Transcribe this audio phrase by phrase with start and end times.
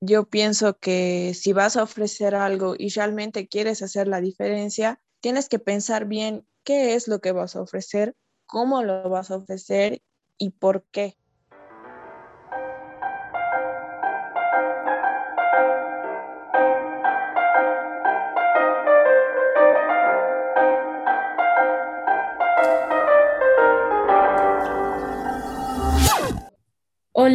[0.00, 5.48] yo pienso que si vas a ofrecer algo y realmente quieres hacer la diferencia, tienes
[5.48, 8.16] que pensar bien qué es lo que vas a ofrecer,
[8.46, 10.02] cómo lo vas a ofrecer
[10.38, 11.19] y por qué.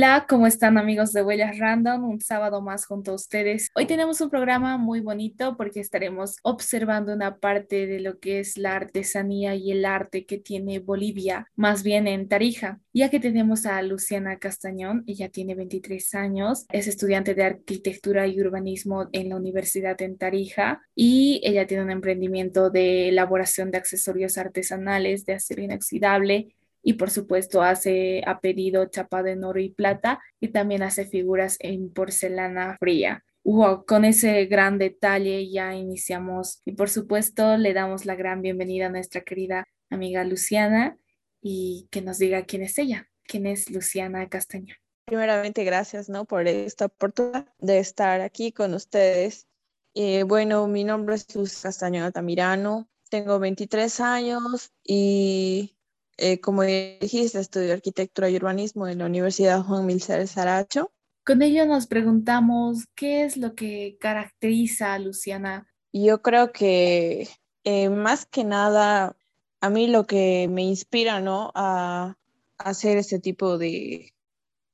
[0.05, 2.03] Hola, ¿cómo están amigos de Huellas Random?
[2.07, 3.71] Un sábado más junto a ustedes.
[3.73, 8.55] Hoy tenemos un programa muy bonito porque estaremos observando una parte de lo que es
[8.55, 13.65] la artesanía y el arte que tiene Bolivia, más bien en Tarija, ya que tenemos
[13.65, 19.37] a Luciana Castañón, ella tiene 23 años, es estudiante de arquitectura y urbanismo en la
[19.37, 25.63] Universidad en Tarija y ella tiene un emprendimiento de elaboración de accesorios artesanales de acero
[25.63, 26.54] inoxidable
[26.87, 31.57] y por supuesto hace a pedido chapado en oro y plata y también hace figuras
[31.59, 33.25] en porcelana fría.
[33.43, 38.85] Wow, con ese gran detalle ya iniciamos y por supuesto le damos la gran bienvenida
[38.85, 40.95] a nuestra querida amiga Luciana
[41.41, 44.77] y que nos diga quién es ella, quién es Luciana Castañón.
[45.05, 46.25] Primeramente, gracias ¿no?
[46.25, 49.47] por esta oportunidad de estar aquí con ustedes.
[49.95, 55.75] Eh, bueno, mi nombre es Luz Castañón Altamirano, tengo 23 años y
[56.17, 60.91] eh, como dijiste, estudio arquitectura y urbanismo en la Universidad Juan Milcer Saracho.
[61.25, 65.67] Con ello nos preguntamos qué es lo que caracteriza a Luciana.
[65.91, 67.27] Yo creo que
[67.63, 69.15] eh, más que nada,
[69.61, 71.51] a mí lo que me inspira, ¿no?
[71.55, 72.15] A,
[72.57, 74.14] a hacer este tipo de,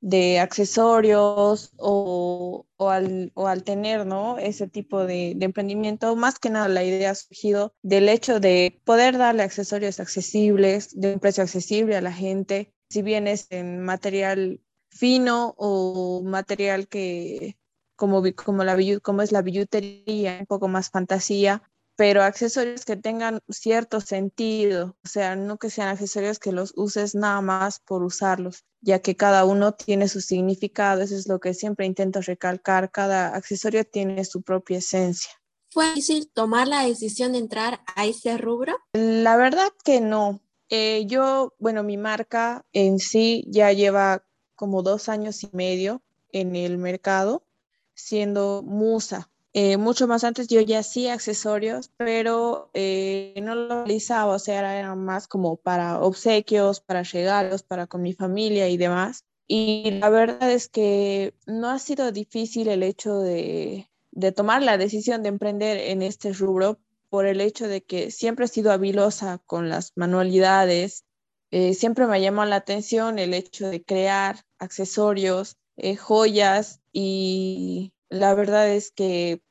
[0.02, 4.38] de accesorios o, o, al, o, al, tener ¿no?
[4.39, 8.81] ese tipo de, de, emprendimiento, más que nada la idea ha surgido del hecho de
[8.83, 13.80] poder darle accesorios accesibles, de un precio accesible a la gente, si bien es en
[13.80, 17.58] material fino o material que
[17.95, 21.61] como, como, la, como es la billutería, un poco más fantasía,
[22.02, 27.14] pero accesorios que tengan cierto sentido, o sea, no que sean accesorios que los uses
[27.14, 31.53] nada más por usarlos, ya que cada uno tiene su significado, eso es lo que
[31.53, 35.30] siempre intento recalcar, cada accesorio tiene su propia esencia.
[35.70, 38.76] ¿Fue difícil tomar la decisión de entrar a ese rubro?
[38.93, 40.42] La verdad que no.
[40.70, 46.55] Eh, yo, bueno, mi marca en sí ya lleva como dos años y medio en
[46.55, 47.45] el mercado
[47.93, 49.30] siendo Musa.
[49.54, 54.60] Eh, mucho más antes yo ya hacía accesorios, pero eh, no lo realizaba, o sea,
[54.80, 59.26] era más como para obsequios, para regalos, para con mi familia y demás.
[59.48, 64.78] Y la verdad es que no ha sido difícil el hecho de, de tomar la
[64.78, 66.80] decisión de emprender en este rubro
[67.10, 71.04] por el hecho de que siempre he sido habilosa con las manualidades,
[71.52, 75.58] eh, siempre me llamado la atención el hecho de crear accesorios,
[75.98, 79.42] joyas y la verdad es que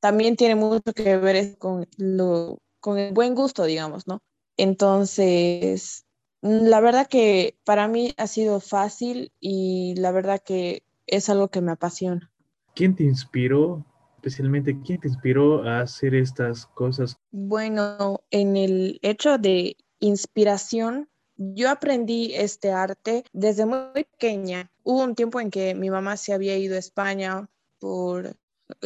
[0.00, 4.22] también tiene mucho que ver con, lo, con el buen gusto, digamos, ¿no?
[4.56, 6.04] Entonces,
[6.42, 11.60] la verdad que para mí ha sido fácil y la verdad que es algo que
[11.60, 12.30] me apasiona.
[12.74, 13.84] ¿Quién te inspiró,
[14.16, 17.16] especialmente quién te inspiró a hacer estas cosas?
[17.30, 24.72] Bueno, en el hecho de inspiración, yo aprendí este arte desde muy pequeña.
[24.82, 28.36] Hubo un tiempo en que mi mamá se había ido a España por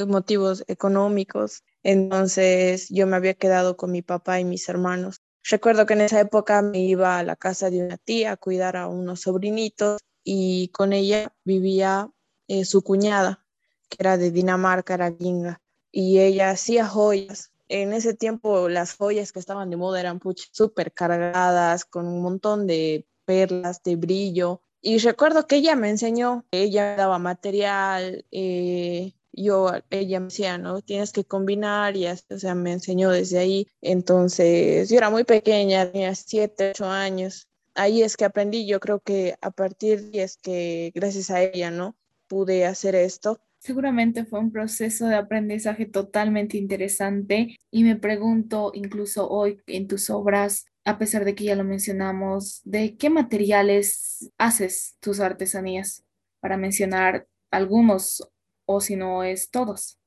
[0.06, 5.20] motivos económicos, entonces yo me había quedado con mi papá y mis hermanos.
[5.44, 8.76] Recuerdo que en esa época me iba a la casa de una tía a cuidar
[8.76, 12.10] a unos sobrinitos y con ella vivía
[12.46, 13.44] eh, su cuñada,
[13.88, 15.60] que era de Dinamarca, era gringa,
[15.90, 17.52] y ella hacía joyas.
[17.68, 20.20] En ese tiempo las joyas que estaban de moda eran
[20.52, 26.44] súper cargadas, con un montón de perlas, de brillo, y recuerdo que ella me enseñó,
[26.50, 30.82] ella daba material, eh, yo, ella me decía, ¿no?
[30.82, 33.68] Tienes que combinar y, o sea, me enseñó desde ahí.
[33.80, 37.48] Entonces, yo era muy pequeña, tenía siete, ocho años.
[37.74, 41.70] Ahí es que aprendí, yo creo que a partir de es que gracias a ella,
[41.70, 41.96] ¿no?
[42.26, 43.40] Pude hacer esto.
[43.58, 50.10] Seguramente fue un proceso de aprendizaje totalmente interesante y me pregunto incluso hoy en tus
[50.10, 56.04] obras, a pesar de que ya lo mencionamos, ¿de qué materiales haces tus artesanías?
[56.40, 58.28] Para mencionar algunos
[58.66, 59.98] o si no es todos.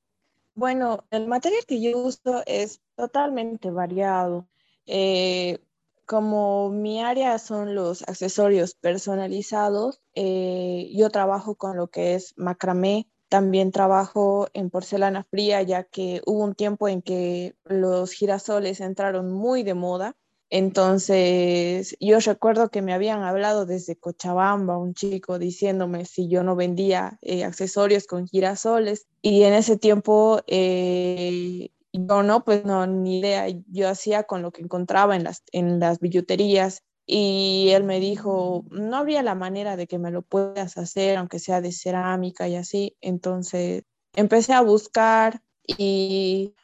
[0.54, 4.48] Bueno, el material que yo uso es totalmente variado.
[4.86, 5.60] Eh,
[6.06, 13.08] como mi área son los accesorios personalizados, eh, yo trabajo con lo que es macramé,
[13.28, 19.32] también trabajo en porcelana fría, ya que hubo un tiempo en que los girasoles entraron
[19.32, 20.16] muy de moda
[20.50, 26.56] Entonces, yo recuerdo que me habían hablado desde Cochabamba, un chico diciéndome si yo no
[26.56, 29.08] vendía eh, accesorios con girasoles.
[29.22, 33.48] Y en ese tiempo, eh, yo no, pues no, ni idea.
[33.68, 36.84] Yo hacía con lo que encontraba en las, en las billuterías.
[37.08, 41.40] Y él me dijo, no habría la manera de que me lo puedas hacer, aunque
[41.40, 42.98] sea de cerámica y así.
[43.02, 43.84] Entonces,
[44.16, 46.56] empecé a buscar y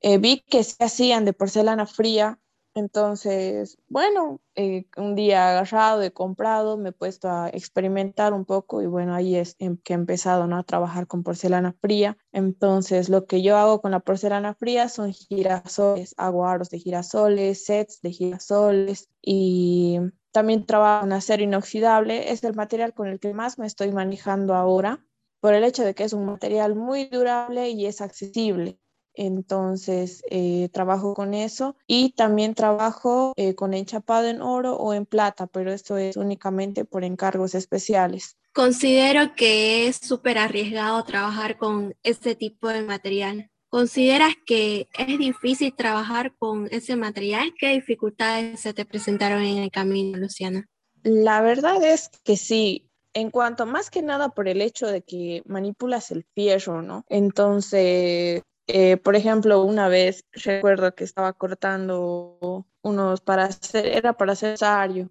[0.00, 2.38] eh, vi que se hacían de porcelana fría
[2.78, 8.82] entonces, bueno, eh, un día agarrado, he comprado, me he puesto a experimentar un poco
[8.82, 10.56] y bueno, ahí es que he empezado ¿no?
[10.56, 12.16] a trabajar con porcelana fría.
[12.32, 17.64] Entonces, lo que yo hago con la porcelana fría son girasoles, hago aros de girasoles,
[17.64, 19.98] sets de girasoles y
[20.32, 22.32] también trabajo en acero inoxidable.
[22.32, 25.04] Es el material con el que más me estoy manejando ahora
[25.40, 28.78] por el hecho de que es un material muy durable y es accesible
[29.18, 35.06] entonces eh, trabajo con eso y también trabajo eh, con enchapado en oro o en
[35.06, 38.36] plata, pero esto es únicamente por encargos especiales.
[38.52, 43.50] Considero que es súper arriesgado trabajar con este tipo de material.
[43.68, 47.52] ¿Consideras que es difícil trabajar con ese material?
[47.58, 50.66] ¿Qué dificultades se te presentaron en el camino, Luciana?
[51.02, 55.42] La verdad es que sí, en cuanto más que nada por el hecho de que
[55.46, 57.04] manipulas el fierro, ¿no?
[57.08, 64.32] Entonces, eh, por ejemplo, una vez recuerdo que estaba cortando unos para hacer, era para
[64.32, 65.10] hacer sario,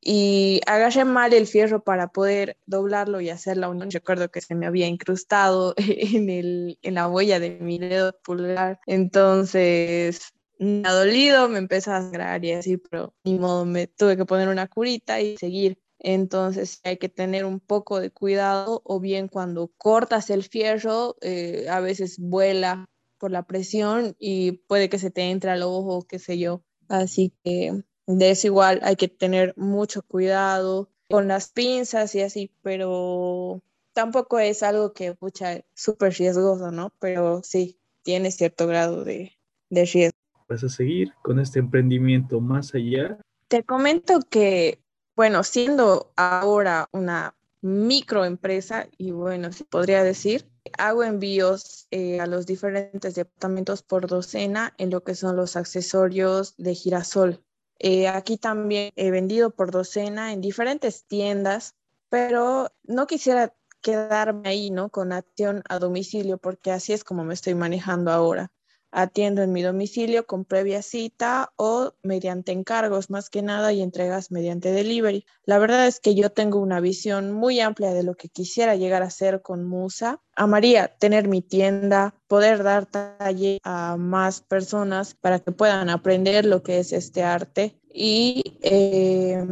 [0.00, 3.90] y agarré mal el fierro para poder doblarlo y hacer la unión.
[3.90, 8.80] Recuerdo que se me había incrustado en, el, en la huella de mi dedo pulgar.
[8.86, 14.16] Entonces, me ha dolido, me empezó a sangrar y así, pero ni modo, me tuve
[14.16, 15.78] que poner una curita y seguir.
[15.98, 21.66] Entonces hay que tener un poco de cuidado o bien cuando cortas el fierro, eh,
[21.70, 26.18] a veces vuela por la presión y puede que se te entre al ojo, qué
[26.18, 26.62] sé yo.
[26.88, 32.50] Así que de eso igual hay que tener mucho cuidado con las pinzas y así,
[32.62, 36.92] pero tampoco es algo que, pucha, súper riesgoso, ¿no?
[36.98, 39.32] Pero sí, tiene cierto grado de,
[39.70, 40.18] de riesgo.
[40.48, 43.18] ¿Vas a seguir con este emprendimiento más allá?
[43.48, 44.80] Te comento que,
[45.16, 50.46] bueno, siendo ahora una microempresa, y bueno, se podría decir,
[50.78, 56.54] hago envíos eh, a los diferentes departamentos por docena en lo que son los accesorios
[56.56, 57.44] de girasol.
[57.78, 61.74] Eh, aquí también he vendido por docena en diferentes tiendas,
[62.08, 64.88] pero no quisiera quedarme ahí, ¿no?
[64.88, 68.50] Con acción a domicilio, porque así es como me estoy manejando ahora
[68.96, 74.30] atiendo en mi domicilio con previa cita o mediante encargos más que nada y entregas
[74.30, 75.26] mediante delivery.
[75.44, 79.02] La verdad es que yo tengo una visión muy amplia de lo que quisiera llegar
[79.02, 80.22] a ser con Musa.
[80.34, 86.62] Amaría tener mi tienda, poder dar talle a más personas para que puedan aprender lo
[86.62, 89.42] que es este arte y eh,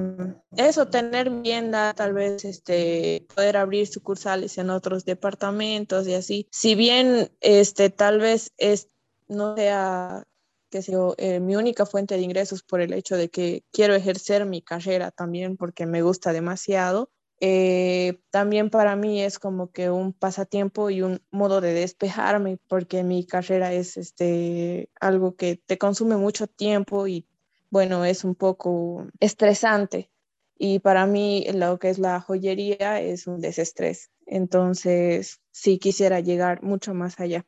[0.56, 6.48] eso, tener tienda, tal vez este, poder abrir sucursales en otros departamentos y así.
[6.50, 8.90] Si bien este, tal vez es
[9.34, 10.24] no sea
[10.70, 14.44] que sea eh, mi única fuente de ingresos por el hecho de que quiero ejercer
[14.44, 17.10] mi carrera también porque me gusta demasiado.
[17.40, 23.04] Eh, también para mí es como que un pasatiempo y un modo de despejarme porque
[23.04, 27.28] mi carrera es este, algo que te consume mucho tiempo y
[27.70, 30.10] bueno, es un poco estresante.
[30.58, 34.10] Y para mí lo que es la joyería es un desestrés.
[34.26, 37.44] Entonces, sí quisiera llegar mucho más allá.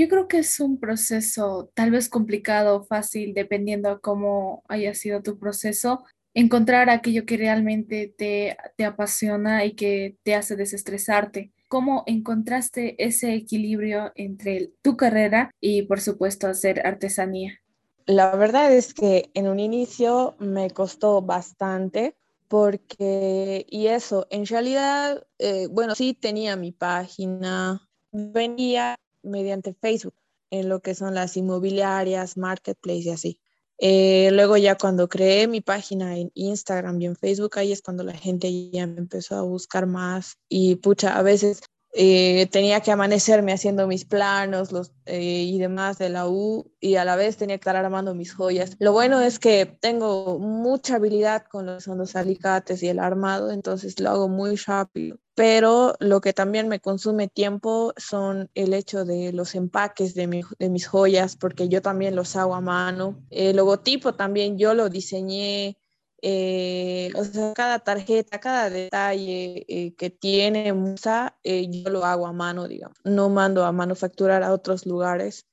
[0.00, 5.22] Yo creo que es un proceso tal vez complicado fácil, dependiendo a cómo haya sido
[5.22, 11.52] tu proceso, encontrar aquello que realmente te, te apasiona y que te hace desestresarte.
[11.68, 17.60] ¿Cómo encontraste ese equilibrio entre tu carrera y, por supuesto, hacer artesanía?
[18.06, 22.16] La verdad es que en un inicio me costó bastante
[22.48, 30.14] porque, y eso, en realidad, eh, bueno, sí tenía mi página, venía mediante Facebook,
[30.50, 33.40] en lo que son las inmobiliarias, marketplace y así.
[33.78, 38.04] Eh, luego ya cuando creé mi página en Instagram y en Facebook, ahí es cuando
[38.04, 41.62] la gente ya me empezó a buscar más y pucha, a veces
[41.92, 44.70] eh, tenía que amanecerme haciendo mis planos
[45.06, 48.32] eh, y demás de la U y a la vez tenía que estar armando mis
[48.32, 48.76] joyas.
[48.78, 53.98] Lo bueno es que tengo mucha habilidad con los, los alicates y el armado, entonces
[53.98, 55.18] lo hago muy rápido.
[55.34, 60.68] Pero lo que también me consume tiempo son el hecho de los empaques de, de
[60.68, 63.16] mis joyas, porque yo también los hago a mano.
[63.30, 65.79] El logotipo también yo lo diseñé
[66.22, 72.26] eh, o sea, cada tarjeta, cada detalle eh, que tiene Musa, eh, yo lo hago
[72.26, 72.98] a mano, digamos.
[73.04, 75.46] No mando a manufacturar a otros lugares.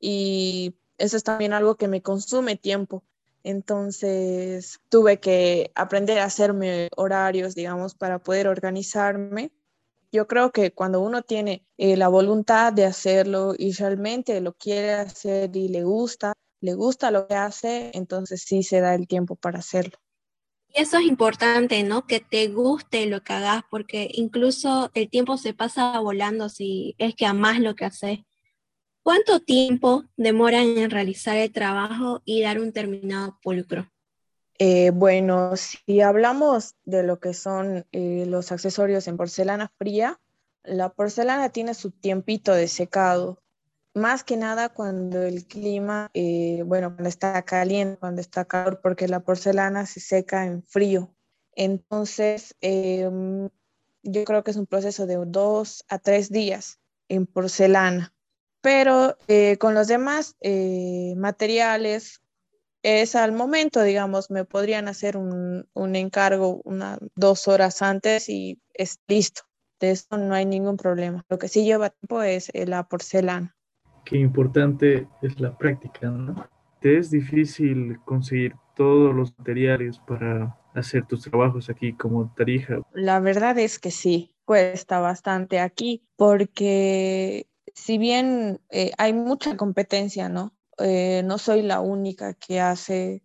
[0.00, 3.04] Y eso es también algo que me consume tiempo.
[3.44, 9.52] Entonces tuve que aprender a hacerme horarios, digamos, para poder organizarme.
[10.12, 15.56] Yo creo que cuando uno tiene la voluntad de hacerlo y realmente lo quiere hacer
[15.56, 19.58] y le gusta, le gusta lo que hace, entonces sí se da el tiempo para
[19.58, 19.98] hacerlo.
[20.68, 22.06] Y eso es importante, ¿no?
[22.06, 27.14] Que te guste lo que hagas, porque incluso el tiempo se pasa volando si es
[27.14, 28.20] que amas lo que haces.
[29.02, 33.90] ¿Cuánto tiempo demoran en realizar el trabajo y dar un terminado pulcro?
[34.58, 40.20] Eh, bueno, si hablamos de lo que son eh, los accesorios en porcelana fría,
[40.62, 43.41] la porcelana tiene su tiempito de secado,
[43.94, 49.08] más que nada cuando el clima, eh, bueno, cuando está caliente, cuando está calor, porque
[49.08, 51.14] la porcelana se seca en frío.
[51.54, 53.48] Entonces, em,
[54.02, 58.12] yo creo que es un proceso de dos a tres días en porcelana
[58.62, 62.22] pero eh, con los demás eh, materiales
[62.82, 68.98] es al momento, digamos, me podrían hacer un, encargo unas dos horas antes y es
[69.06, 69.42] listo.
[69.78, 71.24] De eso no hay ningún problema.
[71.28, 73.56] Lo que sí lleva tiempo es eh, la porcelana.
[74.04, 76.48] Qué importante es la práctica, ¿no?
[76.80, 82.82] ¿Te es difícil conseguir todos los materiales para hacer tus trabajos aquí como Tarija?
[82.92, 90.28] La verdad es que sí, cuesta bastante aquí porque si bien eh, hay mucha competencia,
[90.28, 90.54] ¿no?
[90.78, 93.22] Eh, no soy la única que hace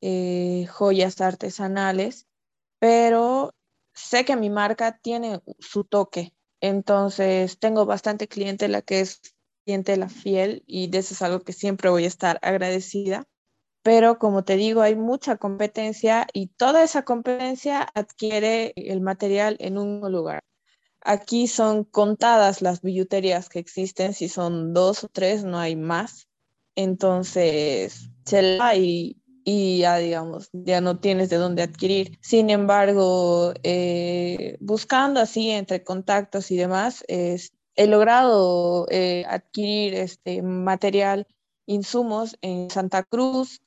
[0.00, 2.26] eh, joyas artesanales,
[2.78, 3.54] pero
[3.94, 6.34] sé que mi marca tiene su toque.
[6.60, 9.20] Entonces, tengo bastante cliente la que es
[9.68, 13.24] la fiel y de eso es algo que siempre voy a estar agradecida.
[13.82, 19.78] Pero como te digo, hay mucha competencia y toda esa competencia adquiere el material en
[19.78, 20.42] un lugar.
[21.02, 26.28] Aquí son contadas las billuterías que existen, si son dos o tres, no hay más.
[26.74, 32.18] Entonces, se la y, y ya, digamos, ya no tienes de dónde adquirir.
[32.20, 37.04] Sin embargo, eh, buscando así entre contactos y demás,
[37.78, 41.28] he logrado eh, adquirir este material,
[41.64, 43.62] insumos en Santa Cruz.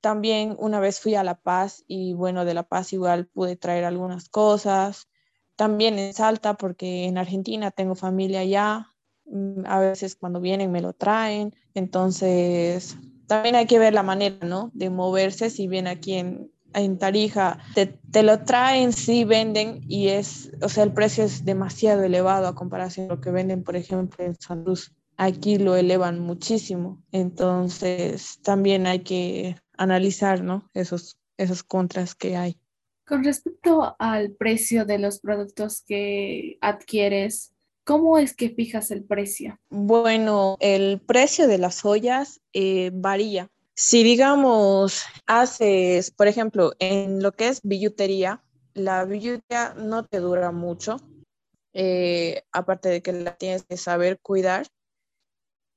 [0.00, 3.84] También una vez fui a La Paz y bueno, de La Paz igual pude traer
[3.84, 5.08] algunas cosas
[5.56, 8.92] también en Salta, porque en Argentina tengo familia allá,
[9.24, 12.96] mm, a veces cuando vienen me lo traen, entonces
[13.26, 14.70] también hay que ver la manera, ¿no?
[14.74, 20.08] De moverse, si bien aquí en, en Tarija te, te, lo traen, sí venden y
[20.08, 23.76] es, o sea, el precio es demasiado elevado a comparación con lo que venden, por
[23.76, 24.92] ejemplo, en San Luis.
[25.16, 30.68] Aquí lo elevan muchísimo, entonces también hay que analizar, ¿no?
[30.74, 32.58] Esos, esos contras que hay.
[33.06, 37.54] Con respecto al precio de los productos que adquieres,
[37.84, 39.58] ¿cómo es que fijas el precio?
[39.70, 43.48] Bueno, el precio de las joyas eh, varía.
[43.76, 48.42] Si digamos, haces, por ejemplo, en lo que es billutería,
[48.74, 50.96] la billutería no te dura mucho,
[51.74, 54.66] eh, aparte de que la tienes que saber cuidar.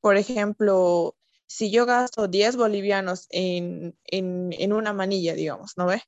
[0.01, 1.15] Por ejemplo,
[1.45, 6.01] si yo gasto 10 bolivianos en, en, en una manilla, digamos, ¿no ve?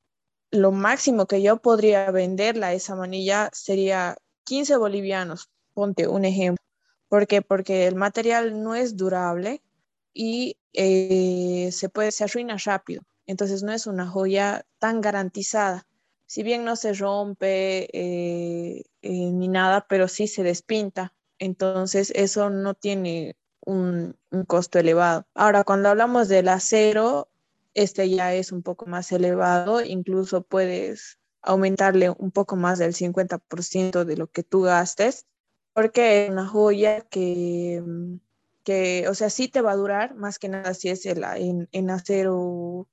[0.52, 6.64] lo máximo que yo podría venderla esa manilla sería 15 bolivianos, ponte un ejemplo.
[7.08, 7.42] ¿Por qué?
[7.42, 9.62] Porque el material no es durable
[10.14, 13.04] y eh, se puede, se arruina rápido.
[13.26, 15.88] Entonces no es una joya tan garantizada.
[16.26, 21.14] Si bien no se rompe eh, eh, ni nada, pero sí se despinta.
[21.40, 25.26] Entonces eso no tiene un, un costo elevado.
[25.34, 27.30] Ahora, cuando hablamos del acero,
[27.74, 34.06] este ya es un poco más elevado, incluso puedes aumentarle un poco más del 50%
[34.06, 35.26] de lo que tú gastes,
[35.74, 38.16] porque es una joya que, mm,
[38.64, 41.90] que, o sea, sí te va a durar, más que nada si es en, en
[41.90, 42.88] acero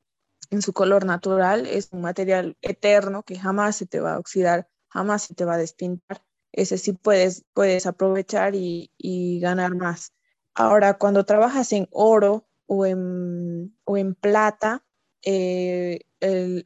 [0.50, 4.68] en su color natural, es un material eterno que jamás se te va a oxidar,
[4.88, 6.22] jamás se te va a despintar.
[6.52, 10.14] Ese sí puedes, puedes aprovechar y, y ganar más.
[10.54, 14.84] Ahora, cuando trabajas en oro, o en, o en plata,
[15.24, 16.00] eh,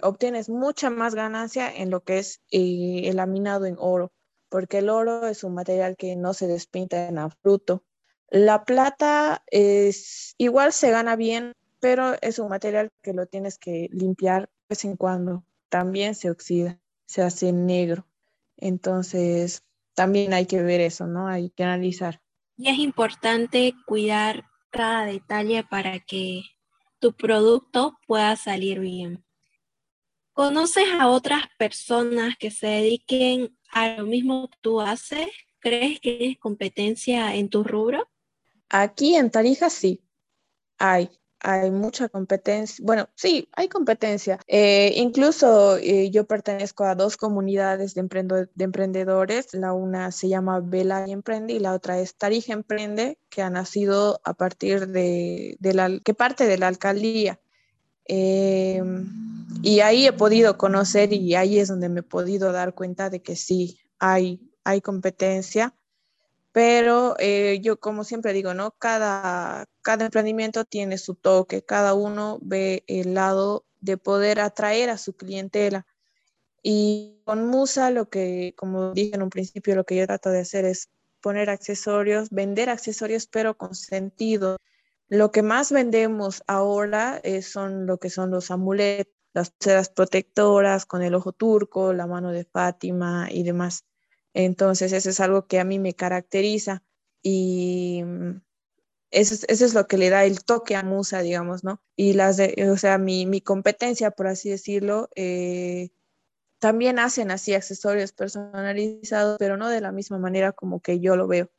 [0.02, 4.12] obtienes mucha más ganancia en lo que es eh, el laminado en oro,
[4.50, 7.84] porque el oro es un material que no se despinta en absoluto.
[8.32, 13.90] La plata es igual se gana bien, pero es un material que lo tienes que
[13.92, 15.44] limpiar de vez en cuando.
[15.68, 18.06] También se oxida, se hace negro.
[18.56, 21.28] Entonces, también hay que ver eso, ¿no?
[21.28, 22.22] Hay que analizar.
[22.56, 26.40] Y es importante cuidar cada detalle para que
[27.00, 29.26] tu producto pueda salir bien.
[30.32, 35.28] ¿Conoces a otras personas que se dediquen a lo mismo que tú haces?
[35.58, 38.08] ¿Crees que tienes competencia en tu rubro?
[38.72, 40.02] Aquí en Tarija sí,
[40.78, 41.10] hay.
[41.40, 42.82] hay mucha competencia.
[42.82, 44.40] Bueno, sí, hay competencia.
[44.46, 48.02] Eh, incluso eh, yo pertenezco a dos comunidades de,
[48.54, 49.52] de, emprendedores.
[49.52, 53.50] La una se llama Vela y Emprende y la otra es Tarija Emprende, que ha
[53.50, 57.38] nacido a partir de, de la, que parte de la alcaldía.
[58.06, 59.06] Em,
[59.62, 63.20] y ahí he podido conocer y ahí es donde me he podido dar cuenta de
[63.20, 65.74] que sí, hay, hay competencia
[66.52, 68.72] pero eh, yo como siempre digo, ¿no?
[68.78, 74.98] Cada, cada emprendimiento tiene su toque, cada uno ve el lado de poder atraer a
[74.98, 75.86] su clientela.
[76.62, 80.40] Y con Musa lo que, como dije en un principio, lo que yo trato de
[80.40, 80.90] hacer es
[81.20, 84.58] poner accesorios, vender accesorios, pero con sentido.
[85.08, 90.86] Lo que más vendemos ahora eh, son lo que son los amuletos, las sedas protectoras
[90.86, 93.84] con el ojo turco, la mano de Fátima y demás.
[94.34, 96.82] Entonces, eso es algo que a mí me caracteriza
[97.22, 98.40] y mm,
[99.12, 101.82] eso es, lo que le da el toque a Musa, digamos, ¿no?
[101.96, 105.90] Y las de, o sea, mi, competencia, por así decirlo, eh,
[106.58, 111.26] también hacen así accesorios personalizados, pero no de la misma manera como que yo lo
[111.28, 111.50] veo.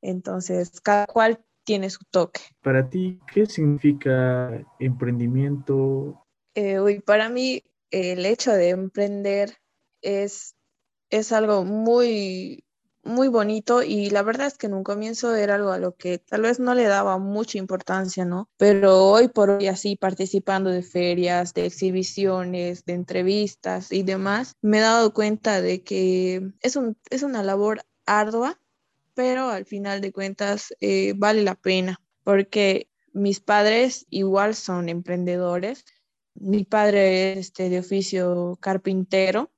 [0.00, 2.40] Entonces, cada cual tiene su toque.
[2.60, 6.24] Para ti, ¿qué significa emprendimiento?
[6.54, 9.56] Eh, uy, para mí, el hecho de emprender
[10.02, 10.54] es
[11.12, 12.64] es algo muy,
[13.04, 16.18] muy bonito y la verdad es que en un comienzo era algo a lo que
[16.18, 18.48] tal vez no le daba mucha importancia, ¿no?
[18.56, 24.78] Pero hoy por hoy así participando de ferias, de exhibiciones, de entrevistas y demás, me
[24.78, 28.58] he dado cuenta de que es, un, es una labor ardua,
[29.14, 35.84] pero al final de cuentas eh, vale la pena porque mis padres igual son emprendedores.
[36.34, 39.50] Mi padre es este, de oficio carpintero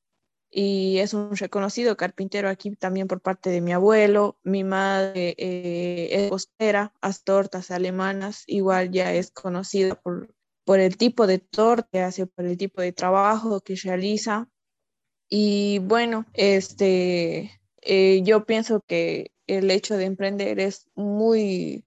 [0.56, 4.38] y es un reconocido carpintero aquí también por parte de mi abuelo.
[4.44, 10.32] Mi madre eh, es costera, hace tortas alemanas, igual ya es conocida por,
[10.64, 14.49] por el tipo de torta que hace, por el tipo de trabajo que realiza.
[15.28, 21.84] Y bueno, este, eh, yo pienso que el hecho de emprender es muy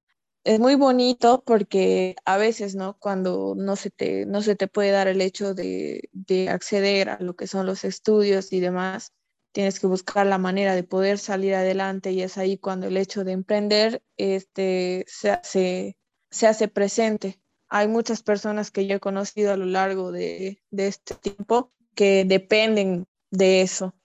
[0.48, 2.98] es muy bonito porque a veces, ¿no?
[3.00, 6.10] Cuando no se te, no se te puede dar el hecho de,
[6.50, 9.12] acceder a lo que son los estudios y demás,
[9.52, 13.26] tienes que buscar la manera de poder salir adelante y es ahí cuando el hecho
[13.26, 15.98] de emprender este, se, hace,
[16.32, 17.41] se hace presente.
[17.67, 23.06] Hay muchas personas que yo he conocido a lo largo de, este tiempo que dependen
[23.32, 23.95] de eso.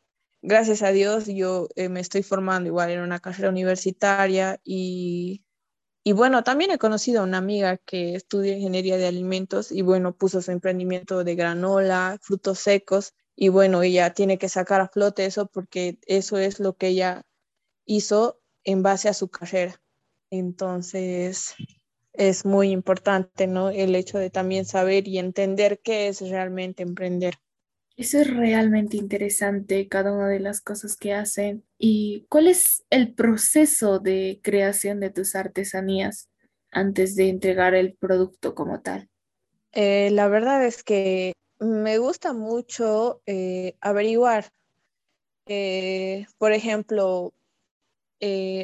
[0.40, 5.45] Gracias a Dios yo eh, me estoy formando igual en una carrera universitaria y
[6.05, 10.17] y bueno, también he conocido a una amiga que estudia ingeniería de alimentos y bueno,
[10.17, 15.27] puso su emprendimiento de granola, frutos secos y bueno, ella tiene que sacar a flote
[15.27, 17.23] eso porque eso es lo que ella
[17.87, 19.81] hizo en base a su carrera.
[20.31, 21.55] Entonces,
[22.12, 23.71] es muy importante, ¿no?
[23.71, 27.38] El hecho de también saber y entender qué es realmente emprender.
[27.96, 31.64] Eso es realmente interesante, cada una de las cosas que hacen.
[31.78, 36.28] ¿Y cuál es el proceso de creación de tus artesanías
[36.70, 39.11] antes de entregar el producto como tal?
[39.72, 44.50] Eh, la verdad es que me gusta mucho eh, averiguar,
[45.46, 47.35] eh, por ejemplo,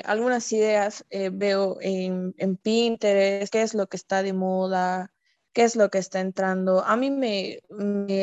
[0.05, 5.11] algunas ideas veo en, en Pinterest, qué es lo que está de moda,
[5.53, 6.85] qué es lo que está entrando.
[6.85, 7.61] A mí me,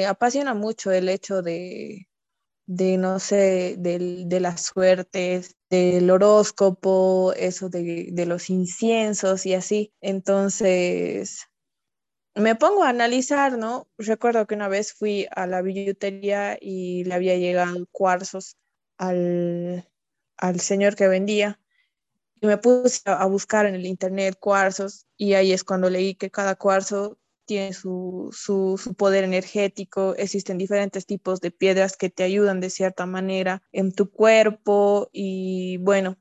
[0.06, 2.08] apasiona mucho el hecho de,
[2.68, 9.94] de no sé, de las suertes, del horóscopo, eso de, de los inciensos y así.
[10.02, 11.48] Entonces,
[12.36, 13.88] me pongo a analizar, ¿no?
[13.98, 18.58] Recuerdo que una vez fui a la billutería y le había llegado cuarzos
[18.98, 19.90] al,
[20.38, 21.60] al señor que vendía
[22.42, 26.30] y me puse a buscar en el internet cuarzos y ahí es cuando leí que
[26.30, 32.60] cada cuarzo tiene su, su, poder energético, existen diferentes tipos de piedras que te ayudan
[32.60, 36.18] de cierta manera en tu cuerpo y bueno,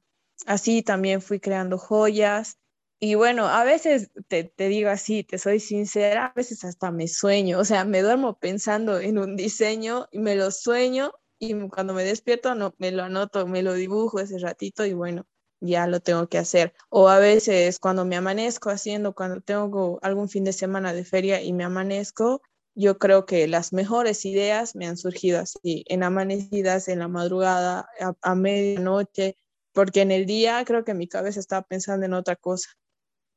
[0.46, 2.58] así también fui creando joyas.
[3.00, 7.08] Y bueno, a veces te, te, digo así, te soy sincera, a veces hasta me
[7.08, 11.92] sueño, o sea, me duermo pensando en un diseño y me lo sueño y cuando
[11.94, 15.26] me despierto no, me lo anoto, me lo dibujo ese ratito y bueno,
[15.60, 16.74] ya lo tengo que hacer.
[16.90, 21.42] O a veces cuando me amanezco haciendo, cuando tengo algún fin de semana de feria
[21.42, 22.42] y me amanezco,
[22.74, 27.88] yo creo que las mejores ideas me han surgido así, en amanecidas, en la madrugada,
[28.20, 29.36] a, medianoche,
[29.72, 32.70] porque en el día creo que mi cabeza estaba pensando en otra cosa.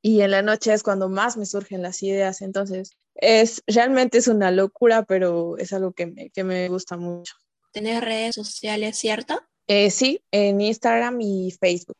[0.01, 2.41] Y en la noche es cuando más me surgen las ideas.
[2.41, 7.36] Entonces, es realmente es una locura, pero es algo que me, que me gusta mucho.
[7.71, 9.39] ¿Tener redes sociales, cierto?
[9.67, 11.97] Eh, sí, en Instagram y Facebook.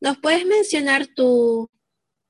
[0.00, 1.66] ¿Nos puedes mencionar tus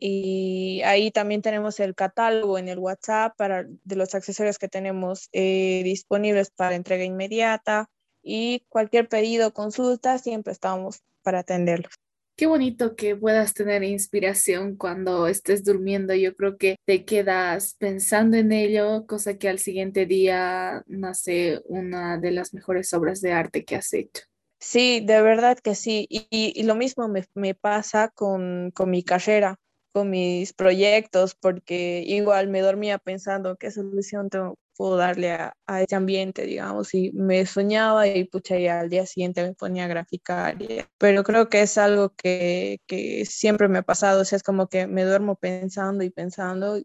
[0.00, 5.28] y ahí también tenemos el catálogo en el WhatsApp para, de los accesorios que tenemos
[5.32, 7.90] eh, disponibles para entrega inmediata
[8.22, 11.92] y cualquier pedido, consulta, siempre estamos para atenderlos.
[12.36, 16.14] Qué bonito que puedas tener inspiración cuando estés durmiendo.
[16.14, 22.16] Yo creo que te quedas pensando en ello, cosa que al siguiente día nace una
[22.16, 24.22] de las mejores obras de arte que has hecho.
[24.58, 26.06] Sí, de verdad que sí.
[26.08, 29.58] Y, y, lo mismo me, me pasa con, con mi carrera
[29.92, 35.82] con mis proyectos, porque igual me dormía pensando qué solución tengo, puedo darle a, a,
[35.82, 39.88] ese ambiente, digamos, y me soñaba y pucha, y al día siguiente me ponía a
[39.88, 40.56] graficar.
[40.98, 44.68] pero creo que es algo que, que siempre me ha pasado, o sea, es como
[44.68, 46.80] que me duermo pensando y pensando,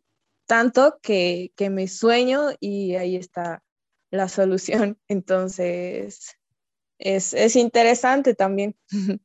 [0.46, 3.64] tanto que, que me sueño y ahí está
[4.12, 4.98] la solución.
[5.08, 6.38] Entonces,
[6.98, 8.76] es, es interesante también.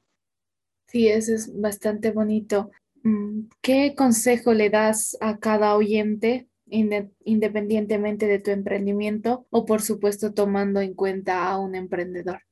[0.86, 2.72] Sí, eso es bastante bonito.
[3.02, 10.32] Mm, ¿Qué consejo le das a cada oyente independientemente de tu emprendimiento o por supuesto
[10.34, 12.42] tomando en cuenta a un emprendedor?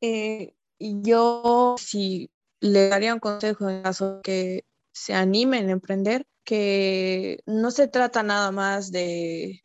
[0.00, 7.40] Eh, yo sí le daría un consejo en caso que se animen a emprender, que
[7.46, 9.62] no se trata nada más de,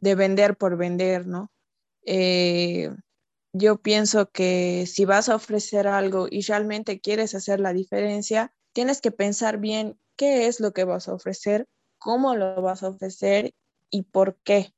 [0.00, 1.52] de vender por vender, ¿no?
[2.04, 2.90] Eh,
[3.52, 9.00] yo pienso que si vas a ofrecer algo y realmente quieres hacer la diferencia, tienes
[9.00, 11.66] que pensar bien qué es lo que vas a ofrecer,
[11.98, 13.54] cómo lo vas a ofrecer
[13.90, 14.74] y por qué.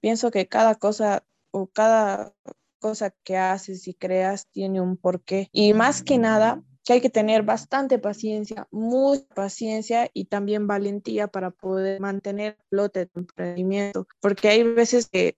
[0.00, 2.34] Pienso que cada cosa o cada
[2.78, 5.48] cosa que haces y creas tiene un porqué.
[5.52, 11.26] Y más que nada, que hay que tener bastante paciencia, mucha paciencia y también valentía
[11.26, 15.36] para poder mantener el flote tu emprendimiento, porque hay veces que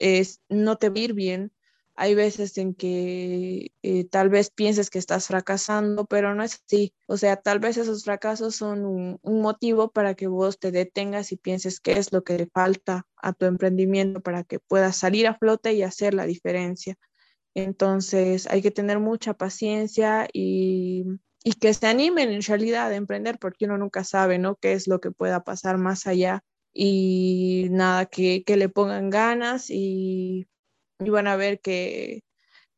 [0.00, 1.52] es, no te va a ir bien,
[1.96, 6.92] hay veces en que eh, tal vez pienses que estás fracasando, pero no es así.
[7.06, 11.36] O sea, tal vez esos fracasos son un, motivo para que vos te detengas y
[11.36, 15.38] pienses qué es lo que le falta a tu emprendimiento para que puedas salir a
[15.38, 16.96] flote y hacer la diferencia.
[17.54, 21.04] Entonces, hay que tener mucha paciencia y,
[21.44, 24.56] y que se animen en realidad a emprender porque uno nunca sabe, ¿no?
[24.56, 29.70] Qué es lo que pueda pasar más allá y nada, que, que le pongan ganas
[29.70, 30.48] y
[30.98, 32.22] y van a ver que,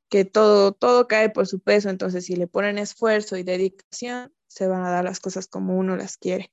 [0.09, 4.67] que todo, todo cae por su peso, entonces si le ponen esfuerzo y dedicación, se
[4.67, 6.53] van a dar las cosas como uno las quiere.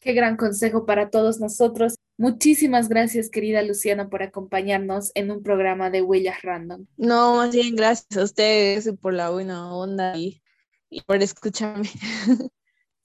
[0.00, 1.96] Qué gran consejo para todos nosotros.
[2.16, 6.86] Muchísimas gracias, querida Luciana, por acompañarnos en un programa de Huellas Random.
[6.96, 10.40] No, más bien gracias a ustedes por la buena onda y,
[10.88, 11.88] y por escucharme.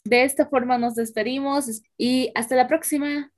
[0.04, 3.32] De esta forma nos despedimos y hasta la próxima.